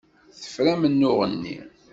[0.41, 1.57] Tefra amennuɣ-nni.